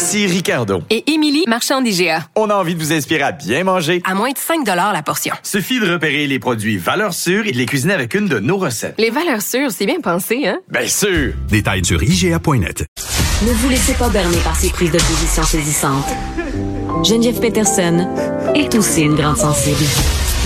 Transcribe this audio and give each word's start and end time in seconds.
Ici 0.00 0.26
Ricardo. 0.26 0.82
Et 0.88 1.12
Émilie, 1.12 1.44
marchand 1.46 1.82
d'IGA. 1.82 2.26
On 2.34 2.48
a 2.48 2.54
envie 2.54 2.74
de 2.74 2.80
vous 2.82 2.90
inspirer 2.90 3.20
à 3.20 3.32
bien 3.32 3.64
manger. 3.64 4.00
À 4.06 4.14
moins 4.14 4.30
de 4.30 4.38
5 4.38 4.66
la 4.66 5.02
portion. 5.02 5.34
Suffit 5.42 5.78
de 5.78 5.92
repérer 5.92 6.26
les 6.26 6.38
produits 6.38 6.78
valeurs 6.78 7.12
sûres 7.12 7.46
et 7.46 7.52
de 7.52 7.58
les 7.58 7.66
cuisiner 7.66 7.92
avec 7.92 8.14
une 8.14 8.26
de 8.26 8.38
nos 8.38 8.56
recettes. 8.56 8.94
Les 8.96 9.10
valeurs 9.10 9.42
sûres, 9.42 9.70
c'est 9.70 9.84
bien 9.84 10.00
pensé, 10.00 10.46
hein? 10.46 10.58
Bien 10.70 10.86
sûr! 10.86 11.34
Détails 11.50 11.84
sur 11.84 12.02
IGA.net. 12.02 12.86
Ne 13.42 13.52
vous 13.52 13.68
laissez 13.68 13.92
pas 13.92 14.08
berner 14.08 14.38
par 14.38 14.56
ces 14.56 14.70
prises 14.70 14.90
de 14.90 14.96
position 14.98 15.42
saisissantes. 15.42 16.08
Geneviève 17.04 17.38
Peterson 17.38 18.08
est 18.54 18.74
aussi 18.74 19.02
une 19.02 19.16
grande 19.16 19.36
sensible. 19.36 19.84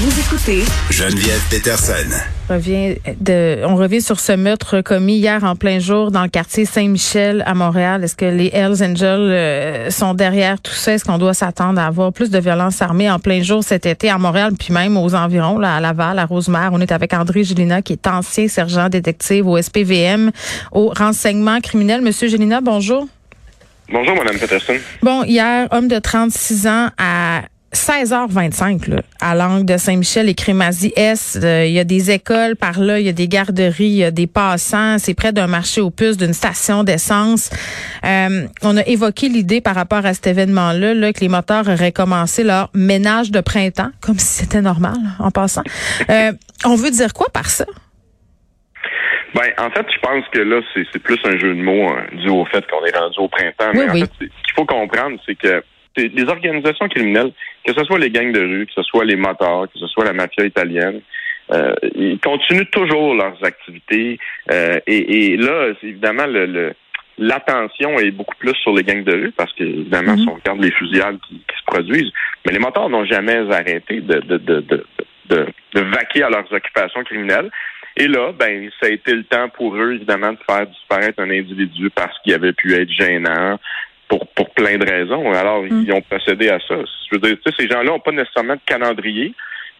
Vous 0.00 0.20
écoutez 0.20 0.64
Geneviève 0.90 1.42
Peterson. 1.48 2.10
Revient 2.48 2.96
de, 3.20 3.64
on 3.64 3.74
revient 3.74 4.02
sur 4.02 4.20
ce 4.20 4.32
meurtre 4.32 4.82
commis 4.82 5.16
hier 5.16 5.42
en 5.44 5.56
plein 5.56 5.78
jour 5.78 6.10
dans 6.10 6.22
le 6.22 6.28
quartier 6.28 6.66
Saint-Michel 6.66 7.42
à 7.46 7.54
Montréal. 7.54 8.04
Est-ce 8.04 8.16
que 8.16 8.26
les 8.26 8.50
Hells 8.52 8.82
Angels 8.82 9.30
euh, 9.30 9.90
sont 9.90 10.12
derrière 10.12 10.60
tout 10.60 10.74
ça? 10.74 10.92
Est-ce 10.92 11.06
qu'on 11.06 11.16
doit 11.16 11.32
s'attendre 11.32 11.80
à 11.80 11.86
avoir 11.86 12.12
plus 12.12 12.28
de 12.28 12.38
violences 12.38 12.82
armées 12.82 13.10
en 13.10 13.18
plein 13.18 13.42
jour 13.42 13.64
cet 13.64 13.86
été 13.86 14.10
à 14.10 14.18
Montréal, 14.18 14.52
puis 14.58 14.74
même 14.74 14.98
aux 14.98 15.14
environs, 15.14 15.58
là, 15.58 15.76
à 15.76 15.80
Laval, 15.80 16.18
à 16.18 16.26
Rosemère? 16.26 16.68
On 16.74 16.82
est 16.82 16.92
avec 16.92 17.14
André 17.14 17.44
Gélina, 17.44 17.80
qui 17.80 17.94
est 17.94 18.06
ancien 18.06 18.46
sergent 18.46 18.90
détective 18.90 19.46
au 19.46 19.60
SPVM, 19.60 20.30
au 20.70 20.92
renseignement 20.94 21.60
criminel. 21.62 22.02
Monsieur 22.02 22.28
Gélina, 22.28 22.60
bonjour. 22.60 23.08
Bonjour, 23.90 24.16
Mme 24.16 24.38
Peterson. 24.38 24.74
Bon, 25.02 25.24
hier, 25.24 25.68
homme 25.70 25.88
de 25.88 25.98
36 25.98 26.66
ans 26.66 26.88
à 26.98 27.42
16h25 27.74 28.88
là, 28.88 29.02
à 29.20 29.34
l'angle 29.34 29.64
de 29.66 29.76
Saint-Michel 29.76 30.28
et 30.28 30.34
Crémazie-Est. 30.34 31.42
Euh, 31.42 31.66
il 31.66 31.72
y 31.72 31.80
a 31.80 31.84
des 31.84 32.10
écoles 32.10 32.56
par 32.56 32.78
là, 32.80 33.00
il 33.00 33.06
y 33.06 33.08
a 33.08 33.12
des 33.12 33.28
garderies, 33.28 33.84
il 33.84 33.96
y 33.96 34.04
a 34.04 34.10
des 34.10 34.26
passants. 34.26 34.98
C'est 34.98 35.14
près 35.14 35.32
d'un 35.32 35.48
marché 35.48 35.80
aux 35.80 35.90
puces, 35.90 36.16
d'une 36.16 36.32
station 36.32 36.84
d'essence. 36.84 37.50
Euh, 38.04 38.46
on 38.62 38.76
a 38.76 38.82
évoqué 38.86 39.28
l'idée 39.28 39.60
par 39.60 39.74
rapport 39.74 40.06
à 40.06 40.14
cet 40.14 40.28
événement-là 40.28 40.94
là, 40.94 41.12
que 41.12 41.20
les 41.20 41.28
moteurs 41.28 41.68
auraient 41.68 41.92
commencé 41.92 42.44
leur 42.44 42.70
ménage 42.74 43.30
de 43.30 43.40
printemps, 43.40 43.90
comme 44.00 44.18
si 44.18 44.42
c'était 44.44 44.62
normal 44.62 44.96
en 45.18 45.30
passant. 45.30 45.62
Euh, 46.10 46.32
on 46.64 46.76
veut 46.76 46.90
dire 46.90 47.12
quoi 47.12 47.26
par 47.32 47.50
ça? 47.50 47.66
Ben, 49.34 49.50
en 49.58 49.68
fait, 49.70 49.84
je 49.92 49.98
pense 49.98 50.24
que 50.32 50.38
là, 50.38 50.60
c'est 50.74 50.98
plus 51.00 51.18
un 51.24 51.36
jeu 51.36 51.56
de 51.56 51.60
mots 51.62 51.88
hein, 51.88 52.04
dû 52.12 52.28
au 52.28 52.44
fait 52.44 52.64
qu'on 52.70 52.84
est 52.84 52.96
rendu 52.96 53.18
au 53.18 53.28
printemps. 53.28 53.72
Oui, 53.74 53.80
Mais 53.80 53.90
en 53.90 53.94
oui. 53.94 54.00
fait, 54.02 54.10
ce 54.20 54.24
qu'il 54.26 54.54
faut 54.54 54.64
comprendre, 54.64 55.18
c'est 55.26 55.34
que 55.34 55.60
les 55.96 56.24
organisations 56.28 56.88
criminelles, 56.88 57.32
que 57.64 57.72
ce 57.72 57.84
soit 57.84 57.98
les 57.98 58.10
gangs 58.10 58.32
de 58.32 58.40
rue, 58.40 58.66
que 58.66 58.72
ce 58.72 58.82
soit 58.82 59.04
les 59.04 59.16
motards, 59.16 59.66
que 59.72 59.78
ce 59.78 59.86
soit 59.86 60.04
la 60.04 60.12
mafia 60.12 60.44
italienne, 60.44 61.00
euh, 61.52 61.74
ils 61.94 62.18
continuent 62.18 62.70
toujours 62.72 63.14
leurs 63.14 63.42
activités. 63.44 64.18
euh, 64.50 64.78
et, 64.86 65.32
et 65.32 65.36
là, 65.36 65.72
évidemment, 65.82 66.26
le, 66.26 66.46
le- 66.46 66.74
l'attention 67.18 67.98
est 68.00 68.10
beaucoup 68.10 68.34
plus 68.36 68.54
sur 68.56 68.74
les 68.74 68.82
gangs 68.82 69.04
de 69.04 69.12
rue 69.12 69.32
parce 69.32 69.52
que, 69.52 69.62
évidemment, 69.62 70.16
si 70.16 70.28
on 70.28 70.34
regarde 70.34 70.60
les 70.62 70.72
fusillades 70.72 71.18
qui, 71.28 71.34
qui 71.36 71.58
se 71.58 71.64
produisent, 71.66 72.12
mais 72.44 72.52
les 72.52 72.58
motards 72.58 72.88
n'ont 72.90 73.04
jamais 73.04 73.38
arrêté 73.52 74.00
de, 74.00 74.18
de, 74.20 74.36
de, 74.38 74.60
de, 74.60 74.86
de, 75.26 75.46
de 75.74 75.80
vaquer 75.80 76.22
à 76.24 76.30
leurs 76.30 76.50
occupations 76.52 77.04
criminelles. 77.04 77.50
Et 77.96 78.08
là, 78.08 78.32
ben, 78.32 78.68
ça 78.80 78.88
a 78.88 78.90
été 78.90 79.12
le 79.14 79.22
temps 79.22 79.48
pour 79.50 79.76
eux, 79.76 79.94
évidemment, 79.94 80.32
de 80.32 80.38
faire 80.44 80.66
disparaître 80.66 81.20
un 81.20 81.30
individu 81.30 81.88
parce 81.90 82.18
qu'il 82.20 82.34
avait 82.34 82.52
pu 82.52 82.74
être 82.74 82.90
gênant 82.90 83.60
pour, 84.08 84.26
pour 84.28 84.50
plein 84.50 84.76
de 84.78 84.84
raisons. 84.88 85.32
Alors, 85.32 85.64
ils 85.66 85.92
ont 85.92 86.02
procédé 86.02 86.48
à 86.48 86.58
ça. 86.66 86.76
Je 86.76 87.16
veux 87.16 87.20
dire, 87.20 87.36
ces 87.58 87.68
gens-là 87.68 87.90
n'ont 87.90 88.00
pas 88.00 88.12
nécessairement 88.12 88.54
de 88.54 88.60
calendrier, 88.66 89.34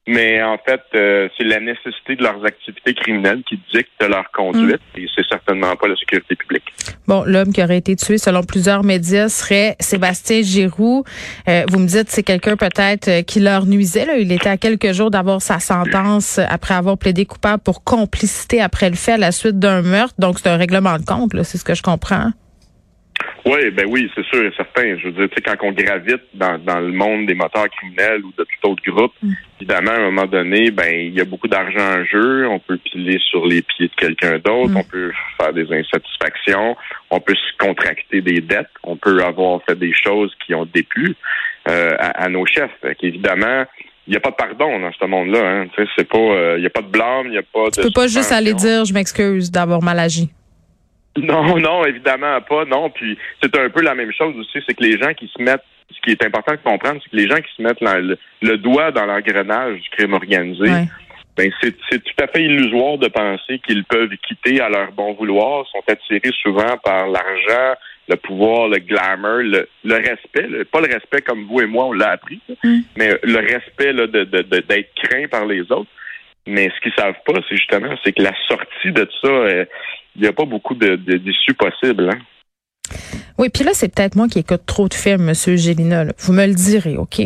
mais 0.07 0.43
en 0.43 0.59
fait, 0.59 0.83
euh, 0.95 1.29
c'est 1.37 1.45
la 1.45 1.61
nécessité 1.61 2.17
de 2.17 2.23
leurs 2.23 2.45
activités 2.45 2.93
criminelles 2.93 3.43
qui 3.49 3.59
dicte 3.73 3.89
leur 4.07 4.31
conduite, 4.33 4.81
et 4.97 5.07
c'est 5.15 5.27
certainement 5.27 5.75
pas 5.77 5.89
la 5.89 5.97
sécurité 5.97 6.37
publique. 6.37 6.65
Bon, 7.07 7.25
l'homme 7.25 7.53
qui 7.53 7.62
aurait 7.62 7.79
été 7.79 7.97
tué, 7.97 8.19
selon 8.19 8.43
plusieurs 8.43 8.85
médias, 8.85 9.29
serait 9.29 9.77
Sébastien 9.81 10.43
Giroux. 10.43 11.05
Euh, 11.49 11.65
vous 11.71 11.79
me 11.79 11.87
dites, 11.87 12.11
c'est 12.11 12.23
quelqu'un 12.23 12.56
peut-être 12.56 13.09
euh, 13.09 13.23
qui 13.23 13.41
leur 13.41 13.65
nuisait. 13.65 14.05
Là. 14.05 14.17
Il 14.19 14.31
était 14.31 14.51
à 14.51 14.59
quelques 14.59 14.93
jours 14.93 15.11
d'avoir 15.11 15.41
sa 15.41 15.59
sentence 15.59 16.39
après 16.39 16.75
avoir 16.75 16.99
plaidé 16.99 17.25
coupable 17.25 17.62
pour 17.62 17.83
complicité 17.83 18.61
après 18.61 18.91
le 18.91 18.97
fait 18.97 19.12
à 19.12 19.19
la 19.19 19.33
suite 19.33 19.59
d'un 19.59 19.81
meurtre. 19.81 20.15
Donc, 20.19 20.39
c'est 20.39 20.49
un 20.49 20.56
règlement 20.56 20.99
de 20.99 21.05
compte, 21.05 21.33
là, 21.33 21.45
c'est 21.45 21.56
ce 21.56 21.65
que 21.65 21.75
je 21.75 21.83
comprends. 21.83 22.31
Oui, 23.47 23.71
ben 23.71 23.87
oui, 23.87 24.10
c'est 24.15 24.25
sûr 24.25 24.43
et 24.43 24.53
certain. 24.56 24.97
Je 24.97 25.05
veux 25.06 25.12
dire, 25.12 25.28
tu 25.28 25.34
sais, 25.37 25.43
quand 25.43 25.66
on 25.66 25.72
gravite 25.72 26.22
dans, 26.32 26.59
dans 26.59 26.81
le 26.81 26.93
monde 26.93 27.27
des 27.27 27.34
moteurs 27.34 27.69
criminels 27.69 28.25
ou 28.25 28.32
de 28.38 28.44
tout 28.44 28.71
autre 28.71 28.82
groupe, 28.87 29.12
évidemment, 29.60 29.91
à 29.91 29.97
un 29.97 30.10
moment 30.10 30.27
donné, 30.27 30.71
ben 30.71 30.91
il 30.91 31.12
y 31.12 31.21
a 31.21 31.27
beaucoup 31.27 31.49
d'argent 31.49 32.00
en 32.00 32.05
jeu. 32.05 32.49
On 32.49 32.59
peut 32.59 32.78
piler 32.78 33.19
sur 33.31 33.44
les 33.47 33.60
pieds 33.60 33.88
de 33.88 33.94
quelqu'un 33.97 34.38
d'autre. 34.38 34.72
On 34.75 34.82
peut 34.84 35.12
faire 35.38 35.53
des 35.53 35.71
insatisfactions. 35.71 36.75
On 37.10 37.21
peut 37.21 37.34
se 37.34 37.65
contracter 37.65 38.22
des 38.22 38.41
dettes. 38.41 38.71
On 38.82 38.97
peut 38.97 39.22
avoir 39.22 39.61
fait 39.69 39.78
des 39.78 39.93
choses 39.93 40.34
qui 40.47 40.55
ont 40.55 40.65
déplu 40.65 41.15
euh, 41.69 41.97
à, 41.99 42.25
à 42.25 42.28
nos 42.31 42.47
chefs. 42.47 42.71
Fait 42.81 42.94
qu'évidemment, 42.94 43.65
il 44.06 44.11
n'y 44.11 44.16
a 44.16 44.21
pas 44.21 44.31
de 44.31 44.37
pardon 44.37 44.81
dans 44.81 44.93
ce 44.93 45.05
monde-là. 45.05 45.41
Hein. 45.41 45.66
Tu 45.75 45.82
sais, 45.82 45.91
c'est 45.97 46.09
pas, 46.09 46.19
euh, 46.19 46.55
il 46.56 46.61
n'y 46.61 46.66
a 46.66 46.71
pas 46.71 46.82
de 46.82 46.88
blâme, 46.88 47.26
il 47.26 47.32
n'y 47.32 47.38
a 47.38 47.43
pas 47.43 47.66
de. 47.66 47.75
Tu 47.75 47.82
peux 47.82 47.91
pas 47.91 48.06
juste 48.06 48.32
aller 48.32 48.55
dire, 48.55 48.84
je 48.84 48.93
m'excuse 48.94 49.50
d'avoir 49.50 49.82
mal 49.82 49.99
agi. 49.99 50.31
Non, 51.16 51.58
non, 51.58 51.84
évidemment 51.84 52.41
pas, 52.41 52.64
non. 52.64 52.91
Puis 52.91 53.16
c'est 53.42 53.56
un 53.56 53.70
peu 53.70 53.82
la 53.82 53.94
même 53.94 54.12
chose 54.12 54.34
aussi, 54.36 54.58
c'est 54.66 54.75
que 54.75 54.82
les 54.82 54.98
gens 54.98 55.14
qui 55.14 55.28
se 55.34 55.41
mettent, 55.41 55.64
ce 55.91 56.00
qui 56.00 56.10
est 56.10 56.25
important 56.25 56.52
de 56.52 56.58
comprendre, 56.58 57.00
c'est 57.02 57.10
que 57.10 57.16
les 57.16 57.28
gens 57.28 57.36
qui 57.41 57.54
se 57.56 57.62
mettent 57.62 57.80
la- 57.80 58.00
le, 58.00 58.19
le 58.42 58.58
doigt 58.58 58.91
dans 58.91 59.06
l'engrenage 59.06 59.80
du 59.80 59.88
crime 59.91 60.14
organisé, 60.14 60.62
Ouais. 60.64 60.84
ben 61.36 61.50
c'est 61.62 61.75
c'est 61.88 62.02
tout 62.02 62.22
à 62.25 62.26
fait 62.26 62.42
illusoire 62.42 62.98
de 62.98 63.08
penser 63.08 63.60
qu'ils 63.60 63.84
peuvent 63.84 64.10
quitter 64.26 64.60
à 64.60 64.69
leur 64.69 64.91
bon 64.92 65.12
vouloir, 65.12 65.66
sont 65.69 65.82
attirés 65.88 66.32
souvent 66.42 66.76
par 66.82 67.06
l'argent, 67.06 67.75
le 68.08 68.16
pouvoir, 68.16 68.69
le 68.69 68.78
glamour, 68.78 69.38
le, 69.42 69.69
le 69.84 69.94
respect, 69.94 70.46
le- 70.48 70.64
pas 70.64 70.81
le 70.81 70.92
respect 70.92 71.22
comme 71.22 71.44
vous 71.44 71.60
et 71.60 71.66
moi 71.66 71.84
on 71.86 71.92
l'a 71.92 72.10
appris, 72.10 72.41
là, 72.48 72.54
mais 72.96 73.10
le 73.22 73.38
respect 73.38 73.92
là, 73.92 74.06
de 74.08 74.25
de- 74.25 74.42
de- 74.42 74.60
d'être 74.60 74.92
craint 75.02 75.28
par 75.28 75.46
les 75.46 75.60
autres. 75.70 75.91
Mais 76.46 76.70
ce 76.76 76.81
qu'ils 76.82 76.92
savent 76.92 77.14
pas, 77.25 77.41
c'est 77.48 77.56
justement, 77.56 77.94
c'est 78.04 78.12
que 78.12 78.20
la 78.22 78.34
sortie 78.48 78.92
de 78.92 79.08
ça, 79.22 79.28
euh, 79.28 79.64
il 80.16 80.22
n'y 80.22 80.28
a 80.28 80.32
pas 80.32 80.44
beaucoup 80.44 80.75
de, 80.75 80.97
de- 80.97 81.19
d'issues 81.19 81.54
possibles. 81.54 82.10
Hein? 82.10 82.19
Oui, 83.38 83.48
puis 83.48 83.64
là, 83.64 83.70
c'est 83.75 83.88
peut-être 83.94 84.14
moi 84.16 84.28
qui 84.28 84.38
écoute 84.38 84.62
trop 84.66 84.88
de 84.88 84.94
films, 84.94 85.22
Monsieur 85.25 85.56
Gélina. 85.56 86.04
là. 86.04 86.12
Vous 86.19 86.32
me 86.32 86.47
le 86.47 86.54
direz, 86.54 86.97
OK? 86.97 87.20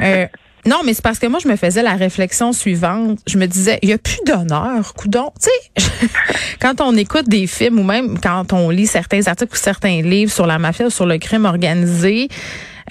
Euh, 0.00 0.26
non, 0.66 0.76
mais 0.84 0.94
c'est 0.94 1.02
parce 1.02 1.18
que 1.18 1.26
moi, 1.26 1.38
je 1.42 1.48
me 1.48 1.56
faisais 1.56 1.82
la 1.82 1.94
réflexion 1.94 2.52
suivante. 2.52 3.18
Je 3.26 3.36
me 3.36 3.46
disais, 3.46 3.78
il 3.82 3.88
n'y 3.88 3.92
a 3.92 3.98
plus 3.98 4.20
d'honneur, 4.26 4.94
coudon. 4.94 5.30
Tu 5.42 5.50
sais, 5.76 6.08
quand 6.60 6.80
on 6.80 6.96
écoute 6.96 7.28
des 7.28 7.46
films 7.46 7.78
ou 7.78 7.82
même 7.84 8.18
quand 8.18 8.52
on 8.52 8.70
lit 8.70 8.86
certains 8.86 9.26
articles 9.26 9.52
ou 9.52 9.56
certains 9.56 10.00
livres 10.00 10.32
sur 10.32 10.46
la 10.46 10.58
mafia 10.58 10.86
ou 10.86 10.90
sur 10.90 11.04
le 11.06 11.18
crime 11.18 11.44
organisé, 11.44 12.28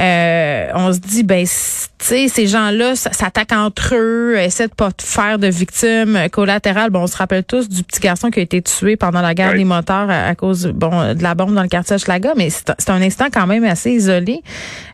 euh, 0.01 0.67
on 0.73 0.91
se 0.93 0.99
dit, 0.99 1.23
ben, 1.23 1.45
c- 1.45 1.87
tu 1.99 2.05
sais, 2.05 2.27
ces 2.27 2.47
gens-là 2.47 2.95
s'attaquent 2.95 3.51
entre 3.53 3.93
eux, 3.95 4.37
essaient 4.37 4.67
de 4.67 4.73
pas 4.73 4.89
faire 5.01 5.37
de 5.39 5.47
victimes 5.47 6.17
collatérales. 6.31 6.89
Bon, 6.89 7.01
on 7.03 7.07
se 7.07 7.15
rappelle 7.17 7.43
tous 7.43 7.69
du 7.69 7.83
petit 7.83 7.99
garçon 7.99 8.29
qui 8.29 8.39
a 8.39 8.41
été 8.41 8.61
tué 8.61 8.95
pendant 8.97 9.21
la 9.21 9.33
guerre 9.33 9.51
Oui. 9.51 9.59
des 9.59 9.65
moteurs 9.65 10.09
à, 10.09 10.25
à 10.27 10.35
cause, 10.35 10.67
bon, 10.67 11.13
de 11.13 11.21
la 11.23 11.35
bombe 11.35 11.53
dans 11.53 11.61
le 11.61 11.67
quartier 11.69 11.97
Schlaga, 11.97 12.33
mais 12.35 12.49
c'est 12.49 12.71
un- 12.71 12.75
c'est 12.79 12.89
un 12.89 13.01
instant 13.01 13.25
quand 13.31 13.47
même 13.47 13.63
assez 13.65 13.91
isolé. 13.91 14.41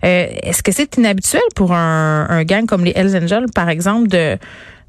Euh, 0.04 0.28
Est-ce 0.44 0.62
que 0.64 0.72
c'est 0.72 0.98
inhabituel 0.98 1.42
pour 1.56 1.74
un, 1.74 2.28
un 2.30 2.44
gang 2.44 2.66
comme 2.66 2.84
les 2.84 2.94
Hells 2.96 3.16
Angels, 3.24 3.46
par 3.56 3.70
exemple, 3.70 4.08
de 4.10 4.38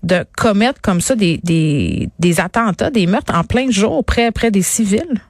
de 0.03 0.25
commettre 0.35 0.81
comme 0.81 1.03
ça 1.03 1.15
des, 1.15 1.41
des, 1.45 2.09
des 2.19 2.41
attentats, 2.41 2.89
des 2.91 3.06
meurtres 3.06 3.35
en 3.35 3.45
plein 3.45 3.71
jour 3.71 4.03
près, 4.03 4.31
près 4.31 4.51
des 4.51 4.63
civils? 4.63 5.21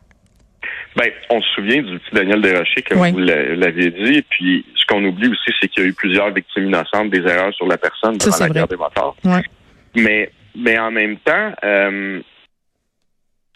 Ben, 0.96 1.08
on 1.30 1.40
se 1.40 1.48
souvient 1.54 1.82
du 1.82 1.98
petit 2.00 2.14
Daniel 2.14 2.40
Desrochers, 2.42 2.82
comme 2.82 3.00
Oui. 3.00 3.12
vous 3.12 3.18
l'a- 3.20 3.54
l'aviez 3.54 3.90
dit. 3.90 4.22
Puis, 4.28 4.66
ce 4.74 4.84
qu'on 4.86 5.04
oublie 5.04 5.28
aussi, 5.28 5.50
c'est 5.60 5.68
qu'il 5.68 5.84
y 5.84 5.86
a 5.86 5.88
eu 5.88 5.92
plusieurs 5.94 6.30
victimes 6.32 6.64
innocentes, 6.66 7.10
des 7.10 7.20
erreurs 7.20 7.54
sur 7.54 7.66
la 7.68 7.78
personne 7.78 8.18
pendant 8.18 8.36
la 8.38 8.48
guerre 8.48 8.68
des 8.68 8.76
motards. 8.76 9.14
Mais, 9.94 10.30
mais 10.56 10.78
en 10.78 10.90
même 10.90 11.16
temps, 11.18 11.52
euh, 11.62 12.20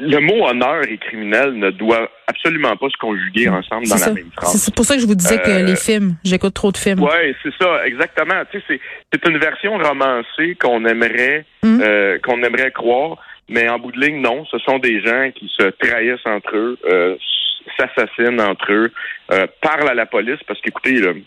le 0.01 0.19
mot 0.21 0.47
honneur 0.47 0.83
et 0.89 0.99
criminel 0.99 1.55
ne 1.57 1.71
doit 1.71 2.09
absolument 2.27 2.77
pas 2.77 2.89
se 2.89 2.97
conjuguer 2.99 3.49
ensemble 3.49 3.87
dans 3.87 3.97
la 3.97 4.13
même 4.13 4.31
phrase. 4.37 4.57
c'est 4.57 4.75
pour 4.75 4.85
ça 4.85 4.97
que 4.97 5.01
je 5.01 5.07
vous 5.07 5.15
disais 5.15 5.39
que 5.39 5.51
Euh, 5.51 5.63
les 5.65 5.77
films, 5.77 6.17
j'écoute 6.25 6.53
trop 6.55 6.73
de 6.73 6.77
films. 6.77 7.01
Ouais, 7.03 7.35
c'est 7.43 7.53
ça, 7.61 7.87
exactement. 7.87 8.43
Tu 8.51 8.59
sais, 8.59 8.65
c'est, 8.69 8.81
c'est 9.13 9.29
une 9.31 9.39
version 9.39 9.77
romancée 9.79 10.57
qu'on 10.61 10.85
aimerait, 10.85 11.47
Mm. 11.63 11.81
euh, 11.83 12.19
qu'on 12.25 12.43
aimerait 12.43 12.73
croire, 12.73 13.19
mais 13.49 13.69
en 13.69 13.79
bout 13.79 13.93
de 13.93 14.01
ligne, 14.01 14.21
non. 14.21 14.45
Ce 14.47 14.59
sont 14.59 14.79
des 14.79 15.01
gens 15.01 15.31
qui 15.35 15.51
se 15.59 15.65
trahissent 15.71 16.27
entre 16.27 16.57
eux. 16.57 16.79
Euh, 16.87 17.17
s'assassinent 17.79 18.41
entre 18.41 18.73
eux, 18.73 18.93
euh, 19.33 19.47
parlent 19.63 19.89
à 19.89 19.95
la 19.95 20.07
police, 20.07 20.39
parce 20.47 20.61
qu'écoutez, 20.61 20.93
le, 20.93 21.23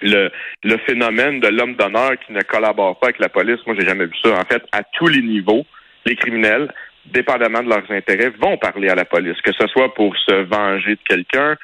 le, 0.00 0.30
le 0.62 0.76
phénomène 0.78 1.40
de 1.40 1.48
l'homme 1.48 1.74
d'honneur 1.74 2.12
qui 2.24 2.32
ne 2.32 2.40
collabore 2.42 2.98
pas 2.98 3.08
avec 3.08 3.18
la 3.18 3.28
police, 3.28 3.58
moi, 3.66 3.74
j'ai 3.78 3.86
jamais 3.86 4.06
vu 4.06 4.16
ça. 4.22 4.30
En 4.30 4.44
fait, 4.44 4.62
à 4.72 4.82
tous 4.82 5.08
les 5.08 5.22
niveaux, 5.22 5.64
les 6.06 6.16
criminels, 6.16 6.72
dépendamment 7.06 7.62
de 7.62 7.68
leurs 7.68 7.90
intérêts, 7.90 8.30
vont 8.40 8.56
parler 8.58 8.88
à 8.88 8.94
la 8.94 9.04
police, 9.04 9.40
que 9.42 9.52
ce 9.52 9.66
soit 9.68 9.92
pour 9.94 10.16
se 10.16 10.34
venger 10.44 10.94
de 10.94 11.00
quelqu'un, 11.08 11.56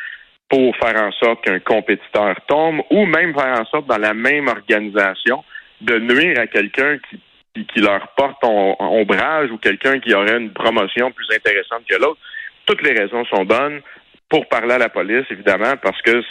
pour 0.49 0.77
faire 0.77 1.01
en 1.01 1.13
sorte 1.13 1.45
qu'un 1.45 1.61
compétiteur 1.61 2.35
tombe, 2.49 2.81
ou 2.91 3.07
même 3.07 3.35
faire 3.35 3.61
en 3.61 3.65
sorte 3.67 3.87
dans 3.87 3.99
la 3.99 4.15
même 4.15 4.49
organisation 4.49 5.45
de 5.81 5.99
nuire 5.99 6.41
à 6.41 6.47
quelqu'un 6.47 6.99
qui, 7.09 7.21
qui, 7.67 7.67
qui 7.75 7.81
leur 7.81 8.09
porte 8.17 8.43
ombrage 8.45 9.51
ou 9.51 9.59
quelqu'un 9.59 9.99
qui 10.01 10.15
aurait 10.15 10.39
une 10.39 10.51
promotion 10.53 11.11
plus 11.13 11.27
intéressante 11.35 11.83
que 11.89 11.97
l'autre. 11.97 12.21
Toutes 12.67 12.83
les 12.83 12.93
raisons 12.93 13.25
sont 13.27 13.45
bonnes 13.45 13.81
pour 14.29 14.47
parler 14.49 14.75
à 14.75 14.79
la 14.79 14.89
police, 14.89 15.25
évidemment, 15.31 15.75
parce 15.83 16.01
que 16.03 16.23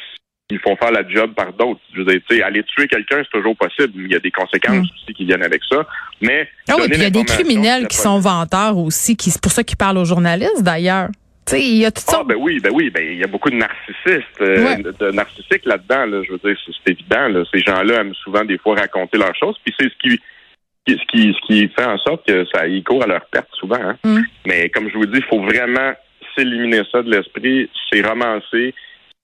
ils 0.50 0.60
font 0.60 0.78
faire 0.78 0.92
la 0.92 1.06
job 1.08 1.34
par 1.34 1.52
d'autres. 1.52 1.82
Je 1.94 2.02
veux 2.02 2.06
dire, 2.06 2.46
aller 2.46 2.64
tuer 2.64 2.88
quelqu'un, 2.88 3.18
c'est 3.18 3.38
toujours 3.38 3.56
possible. 3.58 3.92
Il 3.98 4.12
y 4.12 4.16
a 4.16 4.20
des 4.20 4.32
conséquences 4.32 4.78
Mm. 4.78 4.82
aussi 4.96 5.14
qui 5.14 5.26
viennent 5.26 5.44
avec 5.44 5.62
ça. 5.70 5.86
Mais 6.22 6.48
Ah 6.70 6.76
oui, 6.78 6.84
il 6.90 7.02
y 7.02 7.06
a 7.06 7.10
des 7.10 7.26
criminels 7.26 7.88
qui 7.88 7.98
sont 7.98 8.20
vanteurs 8.20 8.78
aussi, 8.78 9.18
qui 9.18 9.30
c'est 9.30 9.42
pour 9.42 9.52
ça 9.52 9.64
qu'ils 9.66 9.76
parlent 9.78 9.98
aux 9.98 10.06
journalistes 10.06 10.64
d'ailleurs. 10.64 11.10
Il 11.52 11.78
y 11.78 11.86
a 11.86 11.92
toutes 11.92 12.06
Ah 12.10 12.12
sortes. 12.12 12.28
ben 12.28 12.36
oui, 12.40 12.60
ben 12.62 12.72
oui, 12.74 12.90
ben 12.90 13.04
il 13.06 13.18
y 13.20 13.24
a 13.24 13.28
beaucoup 13.28 13.50
de 13.50 13.56
narcissistes, 13.56 14.42
euh, 14.42 14.64
Ouais. 14.66 14.78
de, 14.84 14.92
de 15.00 15.12
narcissiques 15.12 15.66
là-dedans. 15.66 16.06
Là, 16.06 16.22
je 16.26 16.32
veux 16.34 16.38
dire, 16.44 16.58
c'est, 16.66 16.92
évident. 16.92 17.28
Là, 17.30 17.44
ces 17.54 17.60
gens-là 17.60 18.02
aiment 18.02 18.14
souvent 18.16 18.44
des 18.46 18.58
fois 18.58 18.76
raconter 18.76 19.18
leurs 19.18 19.36
choses, 19.36 19.56
puis 19.66 19.74
c'est 19.80 19.90
ce 19.90 19.96
qui- 20.02 20.22
ce 20.92 21.06
qui, 21.12 21.34
ce 21.34 21.48
qui 21.48 21.68
fait 21.70 21.86
en 21.86 21.98
sorte 21.98 22.26
que 22.28 22.46
ça 22.54 22.68
y 22.68 22.84
court 22.84 23.04
à 23.04 23.08
leur 23.08 23.26
perte 23.26 23.50
souvent. 23.54 23.76
hein. 23.82 23.98
Mm. 24.04 24.20
Mais 24.46 24.70
comme 24.70 24.90
je 24.90 24.96
vous 24.98 25.06
dis, 25.06 25.18
il 25.18 25.24
faut 25.26 25.42
vraiment 25.42 25.94
s'éliminer 26.36 26.82
ça 26.92 27.02
de 27.02 27.10
l'esprit. 27.12 27.70
C'est 27.92 28.06
romancé. 28.08 28.74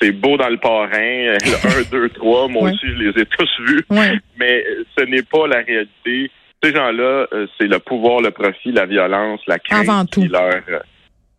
C'est 0.02 0.12
beau 0.12 0.36
dans 0.38 0.50
le 0.50 0.58
parrain, 0.58 0.90
le 0.92 1.80
1, 1.88 1.90
2, 1.92 2.10
3. 2.10 2.48
Moi 2.50 2.64
Ouais. 2.64 2.72
aussi, 2.72 2.88
je 2.88 2.96
les 3.04 3.22
ai 3.22 3.26
tous 3.26 3.50
vus. 3.68 3.86
Ouais. 3.90 4.20
Mais 4.38 4.64
euh, 4.68 4.84
ce 4.98 5.04
n'est 5.06 5.22
pas 5.24 5.48
la 5.48 5.62
réalité. 5.62 6.32
Ces 6.64 6.74
gens-là, 6.74 7.28
euh, 7.34 7.48
c'est 7.58 7.68
le 7.68 7.80
pouvoir, 7.80 8.22
le 8.22 8.32
profit, 8.32 8.72
la 8.72 8.86
violence, 8.86 9.40
la 9.48 9.60
crainte 9.60 9.88
Avant 9.88 10.06
qui 10.06 10.22
tout. 10.28 10.32
leur... 10.32 10.42
euh, 10.70 10.80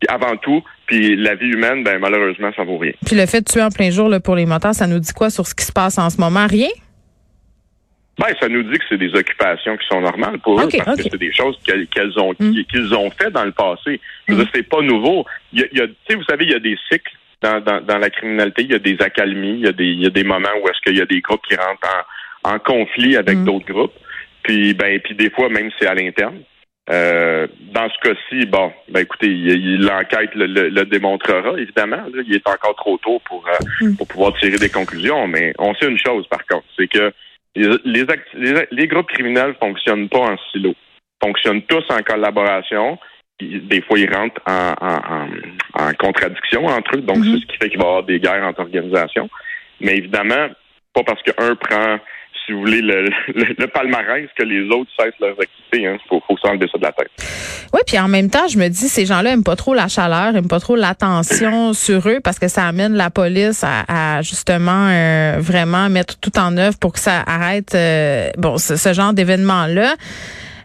qui- 0.00 0.08
avant 0.08 0.36
tout. 0.36 0.62
Puis 0.86 1.16
la 1.16 1.34
vie 1.34 1.48
humaine, 1.48 1.82
ben 1.82 1.98
malheureusement, 1.98 2.50
ça 2.54 2.62
vaut 2.62 2.76
rien. 2.78 2.92
Puis 3.06 3.16
le 3.16 3.24
fait 3.26 3.40
de 3.40 3.50
tuer 3.50 3.62
en 3.62 3.70
plein 3.70 3.90
jour 3.90 4.08
là, 4.08 4.20
pour 4.20 4.36
les 4.36 4.44
motards, 4.46 4.74
ça 4.74 4.86
nous 4.86 4.98
dit 4.98 5.12
quoi 5.14 5.30
sur 5.30 5.46
ce 5.46 5.54
qui 5.54 5.64
se 5.64 5.72
passe 5.72 5.96
en 5.98 6.10
ce 6.10 6.20
moment? 6.20 6.46
Rien? 6.46 6.68
Ben, 8.18 8.32
ça 8.40 8.48
nous 8.48 8.62
dit 8.62 8.78
que 8.78 8.84
c'est 8.88 8.96
des 8.98 9.12
occupations 9.14 9.76
qui 9.76 9.86
sont 9.88 10.00
normales 10.00 10.38
pour 10.38 10.60
eux, 10.60 10.68
parce 10.84 10.96
que 10.96 11.02
c'est 11.02 11.18
des 11.18 11.32
choses 11.32 11.58
qu'elles 11.64 12.18
ont 12.18 12.32
Mm. 12.38 12.62
qu'ils 12.70 12.94
ont 12.94 13.10
fait 13.10 13.30
dans 13.30 13.44
le 13.44 13.50
passé. 13.52 14.00
Mm. 14.28 14.36
dire, 14.36 14.46
c'est 14.54 14.68
pas 14.68 14.80
nouveau. 14.82 15.24
Il 15.52 15.60
y 15.60 15.64
a, 15.64 15.66
il 15.72 15.78
y 15.78 15.82
a- 15.82 15.86
tu 15.88 15.94
sais, 16.08 16.14
vous 16.14 16.24
savez, 16.24 16.44
il 16.44 16.52
y 16.52 16.54
a 16.54 16.60
des 16.60 16.78
cycles 16.90 17.12
dans, 17.42 17.60
dans, 17.60 17.80
dans 17.80 17.98
la 17.98 18.10
criminalité. 18.10 18.62
Il 18.62 18.70
y 18.70 18.74
a 18.74 18.78
des 18.78 18.96
accalmies. 19.00 19.54
Il 19.58 19.64
y 19.66 19.68
a 19.68 19.72
des, 19.72 19.84
il 19.86 20.00
y 20.02 20.06
a 20.06 20.10
des 20.10 20.24
moments 20.24 20.48
où 20.62 20.68
est-ce 20.68 20.80
qu'il 20.86 20.96
y 20.96 21.02
a 21.02 21.06
des 21.06 21.20
groupes 21.20 21.44
qui 21.48 21.56
rentrent 21.56 21.88
en, 22.44 22.54
en 22.54 22.58
conflit 22.60 23.16
avec 23.16 23.38
Mm. 23.38 23.44
d'autres 23.44 23.66
groupes. 23.66 23.94
Puis, 24.44 24.74
ben, 24.74 25.00
puis 25.00 25.14
des 25.16 25.30
fois, 25.30 25.48
même 25.48 25.70
c'est 25.78 25.86
à 25.86 25.94
l'interne. 25.94 26.38
Euh, 26.90 27.46
dans 27.72 27.88
ce 27.88 27.98
cas-ci, 28.08 28.44
bon, 28.46 28.70
ben 28.90 29.00
écoutez, 29.00 29.26
l'enquête 29.28 30.34
le, 30.34 30.44
le- 30.46 30.68
le 30.68 30.84
démontrera, 30.84 31.58
évidemment. 31.58 31.96
là. 32.12 32.22
il 32.26 32.34
est 32.34 32.46
encore 32.46 32.76
trop 32.76 32.98
tôt 32.98 33.20
pour, 33.24 33.42
euh, 33.48 33.88
pour 33.96 34.06
pouvoir 34.06 34.34
tirer 34.38 34.58
des 34.58 34.68
conclusions, 34.68 35.26
mais 35.26 35.54
on 35.58 35.74
sait 35.76 35.88
une 35.88 35.98
chose, 35.98 36.26
par 36.28 36.44
contre, 36.46 36.66
c'est 36.76 36.86
que 36.86 37.10
les, 37.56 37.68
les, 37.84 38.04
les- 38.34 38.66
les 38.70 38.86
groupes 38.88 39.08
criminels 39.08 39.54
fonctionnent 39.60 40.08
pas 40.08 40.18
en 40.32 40.36
silo. 40.52 40.74
Fonctionnent 41.22 41.62
tous 41.62 41.84
en 41.90 42.02
collaboration. 42.02 42.98
Des 43.40 43.82
fois, 43.82 43.98
ils 43.98 44.12
rentrent 44.14 44.40
en, 44.46 44.74
en, 44.80 44.96
en- 45.16 45.88
en 45.88 45.92
contradiction 45.94 46.66
entre 46.66 46.96
eux. 46.96 47.00
Donc, 47.00 47.18
Mhm. 47.18 47.24
c'est 47.34 47.40
ce 47.40 47.46
qui 47.46 47.56
fait 47.58 47.68
qu'il 47.70 47.78
va 47.78 47.84
y 47.84 47.88
avoir 47.88 48.02
des 48.04 48.20
guerres 48.20 48.44
entre 48.46 48.60
organisations. 48.60 49.28
Mais 49.80 49.96
évidemment, 49.96 50.48
pas 50.92 51.02
parce 51.04 51.22
qu'un 51.22 51.54
prend, 51.56 51.98
si 52.44 52.52
vous 52.52 52.60
voulez, 52.60 52.80
le, 52.80 53.04
le, 53.34 53.54
le 53.58 53.66
palmarès 53.66 54.28
que 54.36 54.42
les 54.42 54.68
autres 54.68 54.90
cessent 54.98 55.18
leurs 55.20 55.38
activités. 55.40 55.82
Il 55.82 55.98
faut, 56.08 56.22
faut 56.26 56.36
s'enlever 56.38 56.66
ça 56.70 56.78
de 56.78 56.84
la 56.84 56.92
tête. 56.92 57.10
Oui, 57.72 57.80
puis 57.86 57.98
en 57.98 58.08
même 58.08 58.30
temps, 58.30 58.46
je 58.48 58.58
me 58.58 58.68
dis, 58.68 58.88
ces 58.88 59.06
gens-là 59.06 59.32
aiment 59.32 59.44
pas 59.44 59.56
trop 59.56 59.74
la 59.74 59.88
chaleur, 59.88 60.36
aiment 60.36 60.48
pas 60.48 60.60
trop 60.60 60.76
l'attention 60.76 61.72
sur 61.72 62.08
eux 62.08 62.20
parce 62.22 62.38
que 62.38 62.48
ça 62.48 62.66
amène 62.66 62.94
la 62.94 63.10
police 63.10 63.64
à, 63.64 64.16
à 64.16 64.22
justement 64.22 64.88
euh, 64.90 65.36
vraiment 65.38 65.88
mettre 65.88 66.18
tout 66.20 66.38
en 66.38 66.56
œuvre 66.56 66.78
pour 66.78 66.92
que 66.92 66.98
ça 67.00 67.22
arrête 67.26 67.74
euh, 67.74 68.30
bon 68.38 68.58
ce, 68.58 68.76
ce 68.76 68.92
genre 68.92 69.12
d'événement-là. 69.12 69.94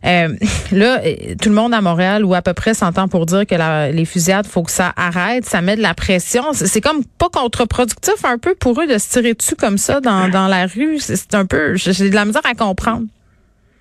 Euh, 0.06 0.30
là, 0.72 1.00
euh, 1.06 1.36
tout 1.42 1.50
le 1.50 1.56
monde 1.56 1.74
à 1.74 1.82
Montréal 1.82 2.24
ou 2.26 2.34
à 2.34 2.42
peu 2.42 2.54
près 2.54 2.74
s'entend 2.74 3.08
pour 3.08 3.26
dire 3.26 3.46
que 3.46 3.56
la- 3.56 3.92
les 3.92 4.06
fusillades, 4.06 4.46
faut 4.48 4.64
que 4.64 4.72
ça 4.72 4.94
arrête, 4.96 5.46
ça 5.46 5.62
met 5.62 5.76
de 5.76 5.82
la 5.82 5.94
pression. 5.94 6.54
C'est 6.54 6.82
comme 6.82 7.04
pas 7.18 7.30
contre-productif 7.30 8.24
un 8.24 8.38
peu 8.38 8.56
pour 8.56 8.80
eux 8.82 8.88
de 8.88 8.98
se 8.98 9.10
tirer 9.12 9.34
dessus 9.34 9.56
comme 9.56 9.78
ça 9.78 10.00
dans, 10.02 10.30
dans 10.30 10.48
la 10.48 10.66
rue. 10.68 10.98
C'est 11.00 11.36
un 11.36 11.46
peu, 11.46 11.76
j'ai 11.76 12.10
de 12.10 12.16
la 12.16 12.26
misère 12.26 12.42
à 12.46 12.54
comprendre. 12.56 13.06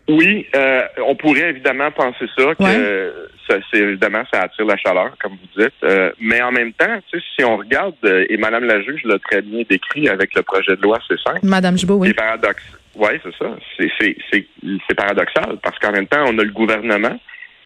Oui, 0.09 0.47
euh, 0.57 0.81
on 1.07 1.15
pourrait 1.17 1.51
évidemment 1.51 1.91
penser 1.91 2.25
ça, 2.37 2.55
que 2.55 2.63
Ouais. 2.63 3.13
ça, 3.47 3.57
c'est 3.71 3.79
évidemment 3.81 4.23
ça 4.33 4.41
attire 4.45 4.65
la 4.65 4.77
chaleur, 4.79 5.15
comme 5.23 5.33
vous 5.33 5.63
dites. 5.63 5.71
Euh, 5.85 6.11
mais 6.19 6.41
en 6.41 6.51
même 6.51 6.73
temps, 6.73 6.87
tu 7.13 7.19
sais, 7.19 7.25
si 7.37 7.45
on 7.45 7.59
regarde, 7.59 7.95
euh, 8.05 8.25
et 8.31 8.39
Madame 8.39 8.65
la 8.65 8.81
juge 8.81 9.03
l'a 9.05 9.19
très 9.19 9.43
bien 9.43 9.65
décrit 9.69 10.09
avec 10.09 10.35
le 10.35 10.43
projet 10.43 10.77
de 10.77 10.81
loi 10.83 10.99
C5, 11.11 11.41
Madame 11.43 11.77
Gibault, 11.77 11.97
oui. 11.97 12.09
c'est 12.09 12.15
paradoxe. 12.15 12.63
Oui, 12.99 13.11
c'est 13.23 13.35
ça. 13.39 13.57
C'est, 13.77 13.91
c'est, 14.01 14.17
c'est, 14.31 14.47
c'est 14.89 14.95
paradoxal 14.97 15.57
parce 15.63 15.79
qu'en 15.79 15.93
même 15.93 16.07
temps, 16.09 16.25
on 16.27 16.39
a 16.39 16.43
le 16.45 16.51
gouvernement 16.51 17.19